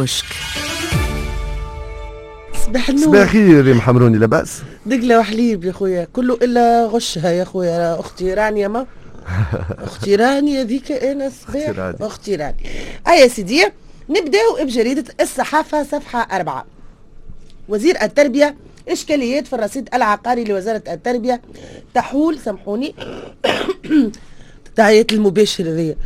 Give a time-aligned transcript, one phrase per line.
[0.00, 0.24] الكشك
[2.66, 3.04] صباح النور.
[3.04, 8.00] صباح الخير يا محمروني لاباس دقلة وحليب يا خويا كله إلا غشها يا خويا.
[8.00, 8.86] أختي رانيا ما.
[9.88, 11.56] أختي رانيا ذيك أنا صباح.
[11.56, 11.96] أختي رانيا.
[12.06, 12.54] أختي رانيا.
[13.08, 13.66] أي يا سيدي
[14.10, 16.66] نبداو بجريدة الصحافة صفحة أربعة.
[17.68, 18.56] وزير التربية
[18.88, 21.40] إشكاليات في الرصيد العقاري لوزارة التربية.
[21.94, 22.94] تحول سامحوني.
[24.78, 25.96] تحيات المباشر ذي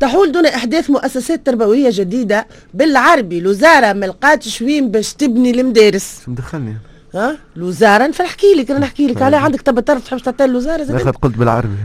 [0.00, 6.20] تحول دون إحداث مؤسسات تربوية جديدة بالعربي الوزارة ملقات شوين باش تبني المدارس.
[6.26, 6.76] مدخلني؟
[7.14, 9.22] ها؟ الوزارة فنحكي لك أنا نحكي لك.
[9.22, 11.76] على عندك تبى تعرف تحب تعطي الوزارة زاد؟ لا قلت بالعربي.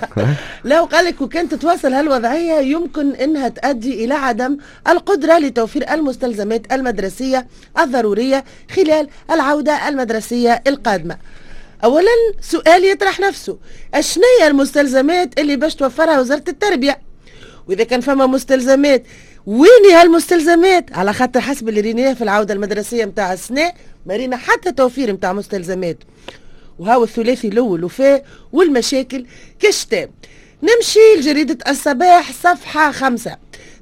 [0.64, 4.56] لو قال لك وكان تتواصل هالوضعية يمكن إنها تؤدي إلى عدم
[4.88, 7.46] القدرة لتوفير المستلزمات المدرسية
[7.78, 8.44] الضرورية
[8.76, 11.16] خلال العودة المدرسية القادمة.
[11.84, 12.10] اولا
[12.40, 13.58] سؤال يطرح نفسه
[13.94, 17.00] أشنية المستلزمات اللي باش توفرها وزارة التربية؟
[17.68, 19.02] وإذا كان فما مستلزمات
[19.46, 23.72] وين هالمستلزمات؟ على خاطر حسب اللي ريناه في العودة المدرسية متاع السنة
[24.06, 25.98] ما رينا حتى توفير متاع مستلزمات.
[26.78, 29.26] وهاو الثلاثي الأول وفاء والمشاكل
[29.60, 30.10] كشتام
[30.62, 33.36] نمشي لجريدة الصباح صفحة خمسة.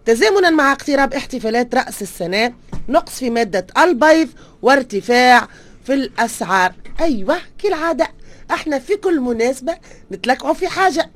[0.06, 2.52] تزامنا مع اقتراب احتفالات رأس السنة
[2.88, 4.28] نقص في مادة البيض
[4.62, 5.48] وارتفاع
[5.84, 6.72] في الأسعار.
[7.00, 8.08] أيوة كالعادة.
[8.50, 9.74] إحنا في كل مناسبة
[10.12, 11.10] نتلقعوا في حاجة.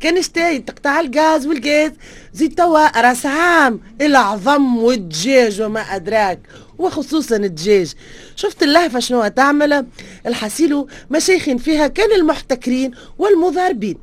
[0.00, 1.92] كان اشتاي تقطع الغاز والغاز
[2.32, 6.40] زيد توا راس عام العظم والدجاج وما أدراك.
[6.78, 7.92] وخصوصا الدجاج.
[8.36, 9.86] شفت اللهفة شنو تعمل
[10.26, 13.98] الحسيلو مشايخين فيها كان المحتكرين والمضاربين.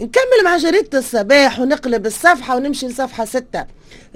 [0.00, 3.64] نكمل مع جريدة الصباح ونقلب الصفحة ونمشي لصفحة ستة.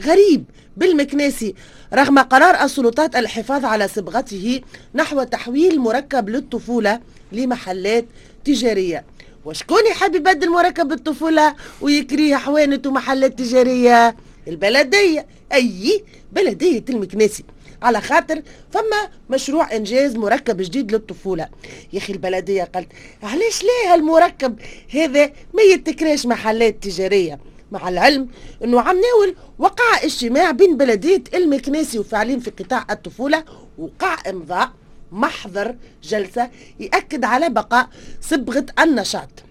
[0.03, 0.45] غريب
[0.77, 1.55] بالمكناسي
[1.95, 4.61] رغم قرار السلطات الحفاظ على صبغته
[4.95, 7.01] نحو تحويل مركب للطفولة
[7.33, 8.05] لمحلات
[8.45, 9.05] تجارية.
[9.45, 14.17] وشكون يحب يبدل مركب الطفولة ويكريه حوانت ومحلات تجارية؟
[14.49, 15.27] البلدية.
[15.53, 17.45] أي بلدية المكناسي.
[17.83, 21.49] على خاطر فما مشروع إنجاز مركب جديد للطفولة.
[21.93, 22.89] يا أخي البلدية قالت
[23.23, 24.59] علاش ليه هالمركب
[24.95, 27.39] هذا ما يتكراش محلات تجارية؟
[27.73, 28.29] مع العلم
[28.65, 33.45] إنه عامناول وقع اجتماع بين بلدية المكناسي وفاعلين في قطاع الطفولة
[33.79, 34.71] وقع امضاء
[35.13, 36.51] محضر جلسة
[36.81, 37.89] يأكد على بقاء
[38.21, 39.44] صبغة النشاط.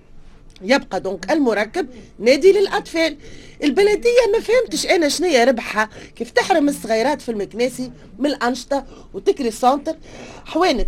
[0.63, 1.87] يبقى donc المركب
[2.19, 3.17] نادي للأطفال.
[3.63, 5.89] البلدية ما فهمتش أنا شنية ربحها.
[6.15, 9.95] كيف تحرم الصغيرات في المكناسي من الأنشطة وتكري سنتر
[10.45, 10.87] حوانت.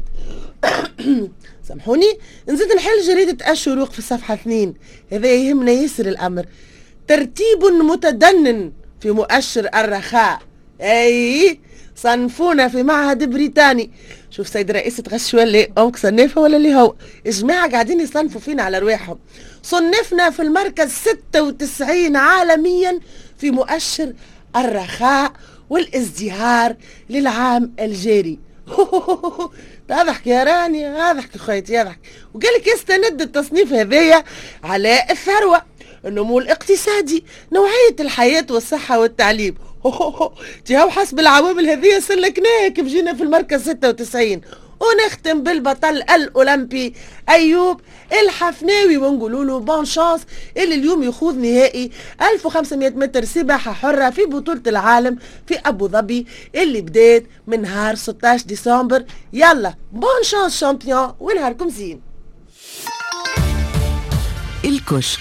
[1.67, 2.17] سامحوني.
[2.49, 4.73] نزيد نحل جريدة الشروق في صفحة اثنين.
[5.11, 6.45] هذا يهمنا ياسر الأمر.
[7.07, 8.71] ترتيب متدنن
[9.01, 10.39] في مؤشر الرخاء.
[10.81, 11.59] أي.
[12.05, 13.91] صنفونا في معهد بريطاني.
[14.29, 16.95] شوف سيد رئيس تغش ولا أمك صنفها ولا اللي هو.
[17.25, 19.19] الجماعة قاعدين يصنفوا فينا على رواحهم.
[19.63, 22.99] صنفنا في المركز 96 عالميا
[23.37, 24.13] في مؤشر
[24.55, 25.31] الرخاء
[25.69, 26.75] والازدهار
[27.09, 28.39] للعام الجاري.
[29.89, 31.99] تضحك يا راني أضحك خويتي أضحك.
[32.33, 34.23] وقال لك يستند التصنيف هذايا
[34.63, 35.61] على الثروة
[36.05, 39.55] النمو الاقتصادي نوعية الحياة والصحة والتعليم.
[40.65, 44.41] تيهو حسب العوامل هذه سلكناها كيف جينا في المركز 96
[44.79, 46.93] ونختم بالبطل الأولمبي
[47.29, 47.81] أيوب
[48.21, 50.21] الحفناوي ونقولوا له بون شانس
[50.57, 51.91] اللي اليوم يخوض نهائي
[52.21, 56.25] 1500 متر سباحة حرة في بطولة العالم في أبو ظبي
[56.55, 59.05] اللي بدات من نهار 16 ديسمبر.
[59.33, 62.01] يلا بون شانس شامبيون ونهاركم زين.
[64.65, 65.19] الكشك.